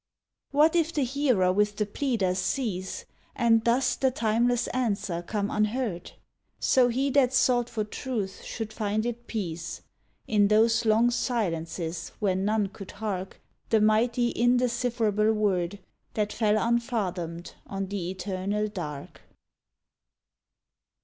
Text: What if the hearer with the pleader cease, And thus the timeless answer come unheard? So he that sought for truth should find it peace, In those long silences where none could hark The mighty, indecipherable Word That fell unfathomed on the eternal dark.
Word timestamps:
What 0.49 0.75
if 0.75 0.91
the 0.91 1.03
hearer 1.03 1.53
with 1.53 1.75
the 1.75 1.85
pleader 1.85 2.33
cease, 2.33 3.05
And 3.35 3.63
thus 3.63 3.95
the 3.95 4.09
timeless 4.09 4.65
answer 4.69 5.21
come 5.21 5.51
unheard? 5.51 6.13
So 6.59 6.87
he 6.87 7.11
that 7.11 7.33
sought 7.35 7.69
for 7.69 7.83
truth 7.83 8.41
should 8.43 8.73
find 8.73 9.05
it 9.05 9.27
peace, 9.27 9.81
In 10.27 10.47
those 10.47 10.85
long 10.85 11.11
silences 11.11 12.13
where 12.19 12.33
none 12.35 12.69
could 12.69 12.89
hark 12.93 13.39
The 13.69 13.79
mighty, 13.79 14.31
indecipherable 14.31 15.33
Word 15.33 15.77
That 16.15 16.33
fell 16.33 16.57
unfathomed 16.57 17.53
on 17.67 17.85
the 17.85 18.09
eternal 18.09 18.69
dark. 18.69 19.21